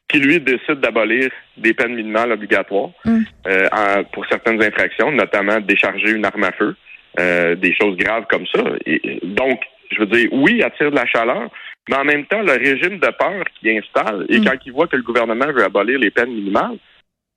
qui, 0.09 0.19
lui, 0.19 0.39
décide 0.41 0.81
d'abolir 0.81 1.31
des 1.57 1.73
peines 1.73 1.95
minimales 1.95 2.33
obligatoires 2.33 2.91
Mm. 3.05 3.19
euh, 3.47 3.69
en- 3.73 4.05
pour 4.05 4.27
certaines 4.27 4.63
infractions, 4.63 5.11
notamment 5.11 5.59
décharger 5.61 6.11
une 6.11 6.25
arme 6.27 6.45
à 6.45 6.53
feu, 6.53 6.77
euh, 7.19 7.55
des 7.55 7.75
choses 7.75 7.97
graves 7.97 8.27
comme 8.29 8.47
ça. 8.55 8.63
Et 8.87 9.21
donc, 9.23 9.61
je 9.91 10.01
veux 10.01 10.07
dire, 10.07 10.29
oui, 10.33 10.63
attire 10.63 10.91
de 10.91 10.97
la 10.97 11.07
chaleur, 11.07 11.49
mais 11.89 11.97
en 11.97 12.05
même 12.05 12.27
temps, 12.27 12.43
le 12.43 12.53
régime 12.53 12.99
de 12.99 13.11
peur 13.19 13.45
qui 13.59 13.71
installe, 13.79 14.27
et 14.29 14.39
Mm. 14.41 14.45
quand 14.45 14.57
il 14.67 14.73
voit 14.73 14.87
que 14.87 14.97
le 14.97 15.03
gouvernement 15.03 15.47
veut 15.53 15.65
abolir 15.65 15.99
les 15.99 16.11
peines 16.11 16.31
minimales, 16.35 16.77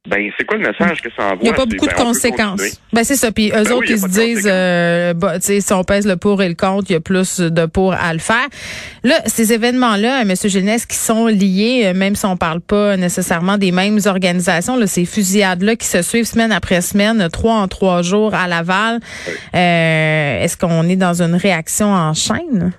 ben 0.06 0.30
c'est 0.38 0.46
quoi 0.46 0.58
le 0.58 0.68
message 0.68 1.02
que 1.02 1.10
ça 1.16 1.24
envoie? 1.24 1.38
Il 1.42 1.44
n'y 1.46 1.50
a 1.50 1.54
pas 1.54 1.66
beaucoup 1.66 1.86
ben, 1.86 1.92
de 1.92 1.98
peut 1.98 2.04
conséquences. 2.04 2.82
Ben 2.94 3.04
c'est 3.04 3.16
ça. 3.16 3.32
Puis 3.32 3.50
eux 3.50 3.64
Ben 3.64 3.72
autres, 3.74 3.90
ils 3.90 4.00
se 4.00 4.08
disent, 4.08 4.50
euh, 4.52 5.14
bah, 5.14 5.40
tu 5.40 5.48
sais, 5.48 5.62
si 5.62 5.74
on 5.74 5.84
pèse 5.84 6.06
le 6.06 6.16
pour 6.16 6.42
et 6.44 6.48
le 6.48 6.56
contre, 6.56 6.86
il 6.90 6.94
y 6.94 6.96
a 6.96 7.00
plus 7.00 7.40
de 7.40 7.66
pour 7.66 7.94
à 7.94 8.14
le 8.14 8.20
faire. 8.20 8.48
Là, 9.04 9.16
ces 9.26 9.54
événements-là, 9.54 10.22
M. 10.22 10.34
Génès, 10.46 10.86
qui 10.86 10.96
sont 10.98 11.28
liés, 11.28 11.84
euh, 11.86 11.94
même 11.94 12.16
si 12.16 12.26
on 12.26 12.38
parle 12.38 12.62
pas 12.62 12.98
nécessairement 12.98 13.58
des 13.58 13.72
mêmes 13.72 14.00
organisations, 14.06 14.78
là, 14.78 14.88
ces 14.88 15.06
fusillades-là 15.06 15.76
qui 15.76 15.88
se 15.88 16.02
suivent 16.02 16.26
semaine 16.26 16.52
après 16.52 16.82
semaine, 16.82 17.28
trois 17.32 17.56
en 17.56 17.68
trois 17.68 18.02
jours 18.02 18.34
à 18.36 18.48
Laval, 18.48 19.00
euh, 19.56 20.44
est-ce 20.44 20.58
qu'on 20.58 20.84
est 20.88 20.96
dans 20.96 21.22
une 21.22 21.36
réaction 21.36 21.88
en 21.88 22.14
chaîne? 22.14 22.72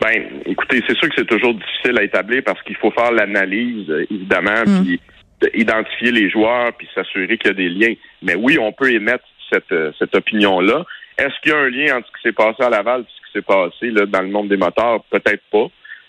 Ben, 0.00 0.22
écoutez, 0.44 0.82
c'est 0.86 0.96
sûr 0.98 1.08
que 1.08 1.14
c'est 1.16 1.26
toujours 1.26 1.54
difficile 1.54 1.98
à 1.98 2.02
établir 2.02 2.42
parce 2.44 2.60
qu'il 2.62 2.76
faut 2.76 2.90
faire 2.90 3.10
l'analyse, 3.12 3.88
euh, 3.88 4.04
évidemment, 4.10 4.64
Mm. 4.66 4.84
puis 4.84 5.00
identifier 5.54 6.10
les 6.10 6.30
joueurs, 6.30 6.72
puis 6.72 6.88
s'assurer 6.94 7.38
qu'il 7.38 7.48
y 7.48 7.50
a 7.50 7.54
des 7.54 7.68
liens. 7.68 7.94
Mais 8.22 8.34
oui, 8.34 8.58
on 8.58 8.72
peut 8.72 8.92
émettre 8.92 9.24
cette, 9.52 9.72
euh, 9.72 9.92
cette 9.98 10.14
opinion-là. 10.14 10.84
Est-ce 11.18 11.34
qu'il 11.42 11.52
y 11.52 11.54
a 11.54 11.58
un 11.58 11.70
lien 11.70 11.96
entre 11.96 12.08
ce 12.08 12.12
qui 12.16 12.22
s'est 12.28 12.32
passé 12.32 12.62
à 12.62 12.70
Laval 12.70 13.02
et 13.02 13.04
ce 13.04 13.26
qui 13.26 13.32
s'est 13.32 13.42
passé 13.42 13.90
là, 13.90 14.06
dans 14.06 14.22
le 14.22 14.28
monde 14.28 14.48
des 14.48 14.56
moteurs? 14.56 15.04
Peut-être 15.10 15.42
pas. 15.50 15.66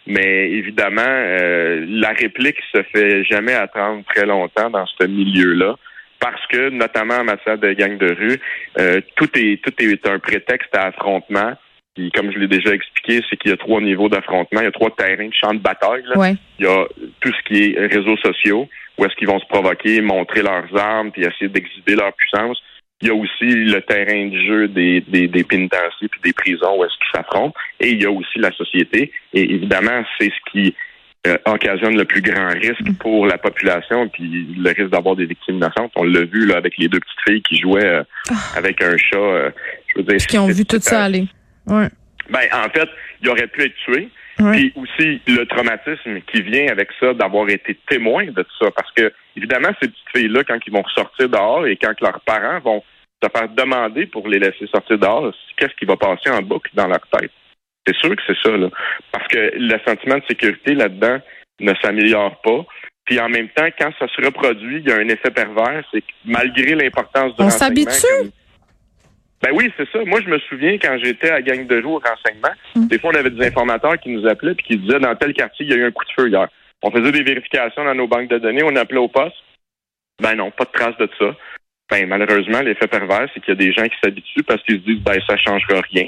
Mais 0.08 0.50
évidemment, 0.52 1.02
euh, 1.06 1.86
la 1.88 2.10
réplique 2.10 2.58
se 2.74 2.84
fait 2.84 3.24
jamais 3.24 3.54
attendre 3.54 4.04
très 4.14 4.26
longtemps 4.26 4.70
dans 4.70 4.86
ce 4.86 5.06
milieu-là. 5.06 5.76
Parce 6.20 6.46
que, 6.48 6.70
notamment 6.70 7.16
en 7.16 7.24
matière 7.24 7.58
de 7.58 7.72
gang 7.74 7.98
de 7.98 8.14
rue, 8.14 8.40
euh, 8.80 9.02
tout 9.16 9.30
est 9.36 9.62
tout 9.64 9.74
est 9.80 10.08
un 10.08 10.20
prétexte 10.20 10.76
à 10.76 10.88
affrontement. 10.88 11.54
Puis, 11.94 12.12
comme 12.12 12.32
je 12.32 12.40
l'ai 12.40 12.48
déjà 12.48 12.72
expliqué, 12.72 13.22
c'est 13.30 13.38
qu'il 13.38 13.52
y 13.52 13.54
a 13.54 13.58
trois 13.58 13.82
niveaux 13.82 14.10
d'affrontement. 14.10 14.62
Il 14.62 14.66
y 14.66 14.68
a 14.68 14.72
trois 14.72 14.94
terrains 14.96 15.28
de 15.28 15.34
champ 15.34 15.54
de 15.54 15.60
bataille. 15.60 16.04
là. 16.08 16.18
Ouais. 16.18 16.36
Il 16.60 16.66
y 16.66 16.68
a 16.68 16.86
tout 17.22 17.32
ce 17.32 17.44
qui 17.48 17.64
est 17.64 17.88
réseaux 17.88 18.18
sociaux, 18.18 18.68
où 18.98 19.06
est-ce 19.06 19.16
qu'ils 19.16 19.28
vont 19.28 19.40
se 19.40 19.46
provoquer, 19.48 20.02
montrer 20.02 20.42
leurs 20.42 20.76
armes, 20.76 21.12
puis 21.12 21.24
essayer 21.24 21.50
d'exhiber 21.50 21.96
leur 21.96 22.14
puissance. 22.14 22.62
Il 23.02 23.10
y 23.10 23.12
a 23.12 23.14
aussi 23.14 23.46
le 23.46 23.82
terrain 23.82 24.28
de 24.28 24.38
jeu 24.40 24.68
des, 24.70 25.02
des, 25.02 25.28
des 25.28 25.44
pénitenciers 25.44 26.08
puis 26.08 26.22
des 26.24 26.34
prisons 26.34 26.78
où 26.78 26.86
est-ce 26.86 26.94
qu'ils 26.98 27.14
s'affrontent. 27.14 27.54
Et 27.82 27.92
il 27.92 28.02
y 28.02 28.06
a 28.06 28.12
aussi 28.12 28.40
la 28.40 28.52
société. 28.54 29.12
Et 29.34 29.54
évidemment, 29.54 30.04
c'est 30.18 30.30
ce 30.30 30.52
qui 30.52 30.74
euh, 31.28 31.38
occasionne 31.46 31.98
le 31.98 32.06
plus 32.06 32.22
grand 32.22 32.48
risque 32.48 32.98
pour 33.00 33.28
la 33.28 33.38
population, 33.38 34.08
puis 34.08 34.48
le 34.58 34.70
risque 34.70 34.92
d'avoir 34.92 35.16
des 35.18 35.26
victimes 35.26 35.58
innocentes. 35.58 35.92
On 35.98 36.04
l'a 36.04 36.24
vu 36.24 36.46
là, 36.46 36.56
avec 36.56 36.78
les 36.78 36.88
deux 36.88 37.00
petites 37.00 37.22
filles 37.28 37.42
qui 37.42 37.60
jouaient 37.60 37.86
euh, 37.86 38.04
avec 38.56 38.82
un 38.82 38.96
chat. 38.96 39.18
euh, 39.18 39.50
je 39.88 40.02
veux 40.02 40.04
dire, 40.04 40.28
qui 40.28 40.38
ont 40.38 40.48
vu 40.48 40.66
tout 40.66 40.80
ça 40.80 41.04
aller. 41.04 41.28
Ouais. 41.68 41.88
Ben, 42.30 42.42
en 42.54 42.70
fait, 42.70 42.90
il 43.22 43.30
aurait 43.30 43.48
pu 43.48 43.64
être 43.64 43.76
tué. 43.86 44.10
Puis 44.38 44.74
aussi 44.76 45.22
le 45.28 45.46
traumatisme 45.46 46.20
qui 46.32 46.42
vient 46.42 46.68
avec 46.68 46.90
ça 47.00 47.14
d'avoir 47.14 47.50
été 47.50 47.78
témoin 47.88 48.26
de 48.26 48.42
tout 48.42 48.58
ça. 48.60 48.72
Parce 48.72 48.92
que, 48.92 49.14
évidemment, 49.38 49.70
ces 49.82 49.88
petites 49.88 50.10
filles-là, 50.16 50.44
quand 50.44 50.60
ils 50.68 50.74
vont 50.74 50.82
ressortir 50.82 51.30
dehors 51.30 51.66
et 51.68 51.78
quand 51.78 51.94
leurs 52.02 52.20
parents 52.22 52.60
vont 52.60 52.84
se 53.24 53.30
faire 53.30 53.50
demander 53.50 54.06
pour 54.08 54.28
les 54.28 54.40
laisser 54.40 54.68
sortir 54.68 54.98
dehors, 54.98 55.34
qu'est-ce 55.58 55.76
qui 55.76 55.86
va 55.86 55.96
passer 55.96 56.30
en 56.30 56.42
boucle 56.42 56.70
dans 56.74 56.88
leur 56.88 57.02
tête? 57.12 57.32
C'est 57.88 57.96
sûr 57.96 58.16
que 58.16 58.22
c'est 58.28 58.38
ça, 58.44 58.58
là. 58.58 58.70
Parce 59.12 59.28
que 59.28 59.52
le 59.56 59.80
sentiment 59.88 60.18
de 60.18 60.24
sécurité 60.28 60.74
là-dedans 60.74 61.20
ne 61.60 61.74
s'améliore 61.82 62.42
pas. 62.42 62.66
Puis 63.06 63.20
en 63.20 63.30
même 63.30 63.50
temps, 63.50 63.68
quand 63.80 63.92
ça 64.00 64.08
se 64.08 64.26
reproduit, 64.26 64.80
il 64.80 64.90
y 64.90 64.92
a 64.92 64.98
un 64.98 65.08
effet 65.08 65.32
pervers, 65.32 65.84
c'est 65.92 66.02
que 66.02 66.12
malgré 66.26 66.74
l'importance 66.74 67.36
du 67.36 67.44
On 67.44 67.50
s'habitue? 67.50 68.32
Ben 69.44 69.52
oui, 69.54 69.72
c'est 69.78 69.88
ça. 69.92 70.00
Moi, 70.06 70.22
je 70.22 70.30
me 70.30 70.40
souviens 70.40 70.78
quand 70.78 70.98
j'étais 71.04 71.30
à 71.32 71.42
Gang 71.42 71.68
de 71.68 71.82
jour 71.82 71.94
au 71.94 72.00
renseignement, 72.00 72.54
Mm. 72.76 72.88
des 72.88 73.00
fois, 73.00 73.12
on 73.14 73.18
avait 73.18 73.30
des 73.30 73.46
informateurs 73.46 73.98
qui 74.00 74.10
nous 74.10 74.26
appelaient 74.28 74.56
puis 74.56 74.66
qui 74.66 74.78
disaient 74.78 75.00
dans 75.00 75.16
tel 75.16 75.34
quartier, 75.34 75.66
il 75.66 75.72
y 75.72 75.74
a 75.76 75.78
eu 75.78 75.86
un 75.86 75.92
coup 75.92 76.06
de 76.06 76.12
feu 76.22 76.30
hier. 76.30 76.48
On 76.82 76.92
faisait 76.92 77.12
des 77.12 77.24
vérifications 77.24 77.84
dans 77.84 77.96
nos 77.96 78.08
banques 78.08 78.30
de 78.30 78.38
données, 78.38 78.64
on 78.64 78.76
appelait 78.76 79.00
au 79.00 79.08
poste. 79.08 79.36
Ben 80.22 80.36
non, 80.36 80.52
pas 80.52 80.66
de 80.66 80.72
trace 80.72 80.98
de 80.98 81.10
ça. 81.20 81.36
Ben 81.92 82.08
malheureusement, 82.08 82.62
l'effet 82.62 82.88
pervers, 82.88 83.28
c'est 83.34 83.40
qu'il 83.42 83.50
y 83.54 83.58
a 83.58 83.60
des 83.60 83.72
gens 83.74 83.84
qui 83.84 83.96
s'habituent 84.04 84.44
parce 84.44 84.62
qu'ils 84.64 84.80
se 84.80 84.86
disent 84.86 85.02
ben 85.02 85.20
ça 85.28 85.36
changera 85.38 85.82
rien. 85.94 86.08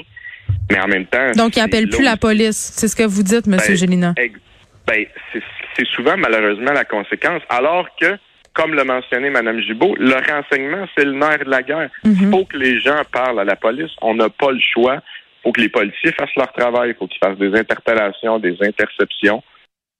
Mais 0.70 0.80
en 0.80 0.86
même 0.88 1.04
temps, 1.06 1.30
Donc, 1.32 1.50
il 1.56 1.60
c'est 1.60 1.60
appelle 1.60 1.88
plus 1.88 2.02
la 2.02 2.16
police. 2.16 2.56
C'est 2.74 2.88
ce 2.88 2.96
que 2.96 3.02
vous 3.02 3.22
dites, 3.22 3.46
Monsieur 3.46 3.74
Ben, 3.74 3.78
Gélina. 3.78 4.14
Ben, 4.86 5.04
c'est 5.76 5.86
souvent 5.88 6.16
malheureusement 6.16 6.72
la 6.72 6.84
conséquence. 6.84 7.42
Alors 7.50 7.86
que, 8.00 8.16
comme 8.58 8.74
l'a 8.74 8.84
mentionné 8.84 9.30
Mme 9.30 9.60
Gibault, 9.60 9.94
le 9.98 10.14
renseignement, 10.14 10.84
c'est 10.96 11.04
le 11.04 11.12
nerf 11.12 11.38
de 11.44 11.50
la 11.50 11.62
guerre. 11.62 11.88
Il 12.04 12.10
Mhm. 12.10 12.30
faut 12.32 12.44
que 12.44 12.56
les 12.56 12.80
gens 12.80 13.00
parlent 13.12 13.38
à 13.38 13.44
la 13.44 13.54
police. 13.56 13.92
On 14.02 14.14
n'a 14.14 14.28
pas 14.28 14.50
le 14.50 14.58
choix. 14.60 14.96
Il 14.96 15.42
faut 15.44 15.52
que 15.52 15.60
les 15.60 15.68
policiers 15.68 16.10
fassent 16.12 16.34
leur 16.36 16.52
travail. 16.52 16.90
Il 16.90 16.94
faut 16.96 17.06
qu'ils 17.06 17.20
fassent 17.20 17.38
des 17.38 17.54
interpellations, 17.56 18.38
des 18.40 18.56
interceptions. 18.60 19.42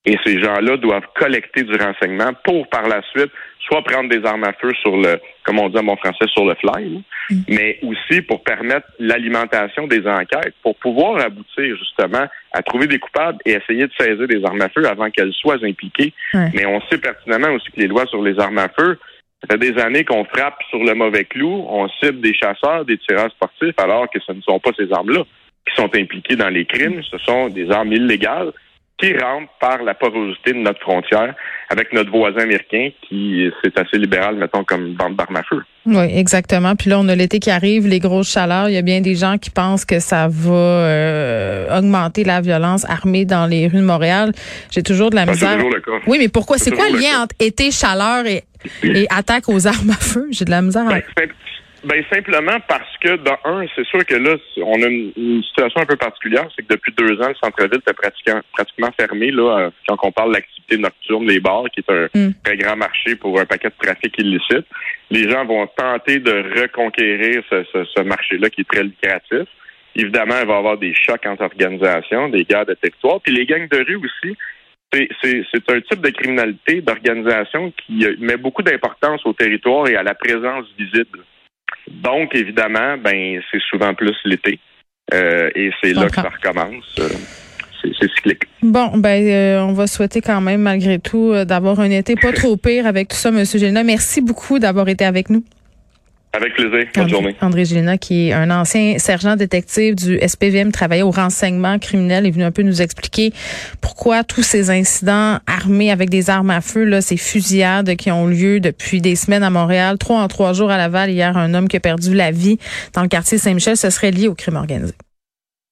Et 0.04 0.16
ces 0.24 0.40
gens-là 0.40 0.76
doivent 0.76 1.08
collecter 1.14 1.64
du 1.64 1.76
renseignement 1.76 2.32
pour, 2.44 2.68
par 2.68 2.88
la 2.88 3.02
suite, 3.10 3.30
soit 3.60 3.82
prendre 3.82 4.08
des 4.08 4.24
armes 4.24 4.44
à 4.44 4.52
feu 4.54 4.72
sur 4.80 4.96
le, 4.96 5.20
comme 5.44 5.58
on 5.58 5.68
dit 5.68 5.78
en 5.78 5.84
bon 5.84 5.96
français, 5.96 6.26
sur 6.32 6.46
le 6.46 6.54
fly, 6.54 6.94
là, 6.94 7.00
Mm. 7.30 7.36
mais 7.48 7.78
aussi 7.82 8.22
pour 8.22 8.42
permettre 8.42 8.86
l'alimentation 8.98 9.86
des 9.86 10.06
enquêtes, 10.06 10.54
pour 10.62 10.76
pouvoir 10.76 11.20
aboutir 11.20 11.76
justement 11.76 12.26
à 12.52 12.62
trouver 12.62 12.86
des 12.86 12.98
coupables 12.98 13.38
et 13.44 13.52
essayer 13.52 13.86
de 13.86 13.92
saisir 13.98 14.26
des 14.26 14.44
armes 14.44 14.60
à 14.62 14.68
feu 14.68 14.86
avant 14.86 15.10
qu'elles 15.10 15.32
soient 15.34 15.62
impliquées. 15.62 16.12
Mais 16.54 16.66
on 16.66 16.80
sait 16.90 16.98
pertinemment 16.98 17.50
aussi 17.54 17.70
que 17.70 17.80
les 17.80 17.86
lois 17.86 18.06
sur 18.06 18.22
les 18.22 18.38
armes 18.38 18.58
à 18.58 18.68
feu, 18.68 18.98
ça 19.42 19.48
fait 19.52 19.58
des 19.58 19.78
années 19.80 20.04
qu'on 20.04 20.24
frappe 20.24 20.58
sur 20.70 20.82
le 20.82 20.94
mauvais 20.94 21.24
clou, 21.24 21.66
on 21.68 21.88
cible 21.88 22.20
des 22.20 22.34
chasseurs, 22.34 22.84
des 22.84 22.98
tireurs 22.98 23.30
sportifs, 23.30 23.78
alors 23.78 24.08
que 24.10 24.18
ce 24.26 24.32
ne 24.32 24.40
sont 24.40 24.58
pas 24.58 24.70
ces 24.76 24.90
armes-là 24.92 25.22
qui 25.66 25.74
sont 25.74 25.94
impliquées 25.94 26.36
dans 26.36 26.48
les 26.48 26.64
crimes, 26.64 27.02
ce 27.02 27.18
sont 27.18 27.48
des 27.48 27.70
armes 27.70 27.92
illégales 27.92 28.52
qui 29.00 29.12
rentrent 29.16 29.52
par 29.60 29.82
la 29.84 29.94
porosité 29.94 30.52
de 30.52 30.58
notre 30.58 30.80
frontière 30.80 31.34
avec 31.70 31.92
notre 31.92 32.10
voisin 32.10 32.40
américain 32.40 32.88
qui 33.08 33.48
c'est 33.62 33.78
assez 33.78 33.96
libéral, 33.96 34.34
mettons, 34.36 34.64
comme 34.64 34.94
bande 34.94 35.14
d'armes 35.16 35.36
à 35.36 35.42
feu. 35.44 35.62
Oui, 35.86 36.04
exactement. 36.14 36.74
Puis 36.74 36.90
là, 36.90 36.98
on 36.98 37.08
a 37.08 37.14
l'été 37.14 37.38
qui 37.38 37.50
arrive, 37.50 37.86
les 37.86 38.00
grosses 38.00 38.30
chaleurs. 38.30 38.68
Il 38.68 38.74
y 38.74 38.76
a 38.76 38.82
bien 38.82 39.00
des 39.00 39.14
gens 39.14 39.38
qui 39.38 39.50
pensent 39.50 39.84
que 39.84 40.00
ça 40.00 40.26
va 40.28 40.52
euh, 40.52 41.78
augmenter 41.78 42.24
la 42.24 42.40
violence 42.40 42.84
armée 42.90 43.24
dans 43.24 43.46
les 43.46 43.68
rues 43.68 43.78
de 43.78 43.82
Montréal. 43.82 44.32
J'ai 44.70 44.82
toujours 44.82 45.10
de 45.10 45.14
la 45.16 45.26
Ben, 45.26 45.32
misère. 45.32 45.54
toujours 45.54 45.70
le 45.74 45.80
cas. 45.80 45.92
Oui, 46.06 46.18
mais 46.20 46.28
pourquoi? 46.28 46.58
C'est 46.58 46.72
quoi 46.72 46.88
le 46.90 46.98
lien 46.98 47.22
entre 47.22 47.34
été, 47.40 47.70
chaleur 47.70 48.26
et, 48.26 48.42
et 48.82 49.06
attaque 49.10 49.48
aux 49.48 49.66
armes 49.66 49.90
à 49.90 49.94
feu? 49.94 50.26
J'ai 50.30 50.44
de 50.44 50.50
la 50.50 50.60
misère. 50.62 50.86
Ben, 50.86 51.02
ben, 51.84 52.04
simplement 52.12 52.58
parce 52.68 52.96
que, 53.00 53.16
dans 53.16 53.38
un, 53.44 53.64
c'est 53.74 53.86
sûr 53.86 54.04
que 54.04 54.14
là, 54.14 54.36
on 54.58 54.82
a 54.82 54.86
une, 54.86 55.12
une 55.16 55.42
situation 55.42 55.80
un 55.80 55.86
peu 55.86 55.96
particulière, 55.96 56.48
c'est 56.56 56.62
que 56.66 56.72
depuis 56.74 56.92
deux 56.96 57.20
ans, 57.22 57.28
le 57.28 57.34
centre-ville 57.42 57.78
était 57.80 57.92
pratiquement, 57.92 58.40
pratiquement 58.52 58.90
fermé, 58.98 59.30
là, 59.30 59.58
euh, 59.58 59.70
quand 59.86 59.96
on 60.02 60.12
parle 60.12 60.30
de 60.30 60.34
l'activité 60.34 60.76
nocturne, 60.78 61.26
les 61.26 61.40
bars, 61.40 61.64
qui 61.72 61.80
est 61.80 61.90
un 61.92 62.08
Mm. 62.14 62.32
très 62.44 62.56
grand 62.56 62.76
marché 62.76 63.16
pour 63.16 63.38
un 63.40 63.44
paquet 63.46 63.68
de 63.68 63.74
trafic 63.86 64.14
illicite. 64.18 64.66
Les 65.10 65.28
gens 65.30 65.44
vont 65.44 65.66
tenter 65.76 66.18
de 66.18 66.60
reconquérir 66.60 67.42
ce, 67.50 67.64
ce- 67.72 67.84
ce 67.84 68.02
marché-là 68.02 68.50
qui 68.50 68.62
est 68.62 68.68
très 68.70 68.82
lucratif. 68.84 69.48
Évidemment, 69.96 70.34
il 70.40 70.46
va 70.46 70.54
y 70.54 70.58
avoir 70.58 70.78
des 70.78 70.94
chocs 70.94 71.24
entre 71.26 71.42
organisations, 71.42 72.28
des 72.28 72.44
guerres 72.44 72.66
de 72.66 72.74
territoire. 72.74 73.20
Puis 73.22 73.32
les 73.34 73.46
gangs 73.46 73.68
de 73.68 73.78
rue 73.78 73.96
aussi, 73.96 74.36
c'est 75.22 75.70
un 75.70 75.80
type 75.80 76.00
de 76.00 76.10
criminalité, 76.10 76.80
d'organisation 76.80 77.72
qui 77.72 78.04
euh, 78.06 78.14
met 78.20 78.36
beaucoup 78.36 78.62
d'importance 78.62 79.20
au 79.26 79.32
territoire 79.32 79.86
et 79.88 79.96
à 79.96 80.02
la 80.02 80.14
présence 80.14 80.66
visible. 80.78 81.20
Donc, 81.90 82.34
évidemment, 82.34 82.96
ben 82.98 83.40
c'est 83.50 83.60
souvent 83.62 83.94
plus 83.94 84.16
l'été. 84.24 84.58
Euh, 85.14 85.50
et 85.54 85.70
c'est 85.82 85.92
là 85.92 86.08
que 86.08 86.16
ça 86.16 86.28
recommence. 86.28 86.84
Euh, 86.98 87.08
c'est 87.80 88.10
cyclique. 88.10 88.42
Bon, 88.62 88.98
ben, 88.98 89.24
euh, 89.24 89.60
on 89.62 89.72
va 89.72 89.86
souhaiter 89.86 90.20
quand 90.20 90.40
même, 90.40 90.60
malgré 90.60 90.98
tout, 90.98 91.32
d'avoir 91.44 91.80
un 91.80 91.90
été 91.90 92.16
pas 92.16 92.32
trop 92.34 92.56
pire 92.56 92.86
avec 92.86 93.08
tout 93.08 93.16
ça, 93.16 93.30
Monsieur 93.30 93.58
Gélina. 93.58 93.84
Merci 93.84 94.20
beaucoup 94.20 94.58
d'avoir 94.58 94.88
été 94.88 95.04
avec 95.04 95.30
nous. 95.30 95.44
Avec 96.32 96.54
plaisir. 96.54 96.86
Bonne 96.94 97.04
André, 97.04 97.08
journée. 97.08 97.36
André 97.40 97.64
Gélina, 97.64 97.98
qui 97.98 98.28
est 98.28 98.32
un 98.32 98.50
ancien 98.50 98.98
sergent 98.98 99.36
détective 99.36 99.94
du 99.94 100.18
SPVM, 100.18 100.72
travaillait 100.72 101.02
au 101.02 101.10
renseignement 101.10 101.78
criminel, 101.78 102.26
est 102.26 102.30
venu 102.30 102.44
un 102.44 102.50
peu 102.50 102.62
nous 102.62 102.82
expliquer 102.82 103.32
pourquoi 103.80 104.24
tous 104.24 104.42
ces 104.42 104.70
incidents 104.70 105.38
armés 105.46 105.90
avec 105.90 106.10
des 106.10 106.28
armes 106.28 106.50
à 106.50 106.60
feu, 106.60 106.84
là, 106.84 107.00
ces 107.00 107.16
fusillades 107.16 107.96
qui 107.96 108.10
ont 108.10 108.26
lieu 108.26 108.60
depuis 108.60 109.00
des 109.00 109.16
semaines 109.16 109.42
à 109.42 109.50
Montréal, 109.50 109.96
trois 109.98 110.20
en 110.20 110.28
trois 110.28 110.52
jours 110.52 110.70
à 110.70 110.76
Laval. 110.76 111.10
Hier, 111.10 111.36
un 111.36 111.54
homme 111.54 111.68
qui 111.68 111.76
a 111.76 111.80
perdu 111.80 112.14
la 112.14 112.30
vie 112.30 112.58
dans 112.92 113.02
le 113.02 113.08
quartier 113.08 113.38
Saint-Michel, 113.38 113.76
ce 113.76 113.90
serait 113.90 114.10
lié 114.10 114.28
au 114.28 114.34
crime 114.34 114.56
organisé. 114.56 114.94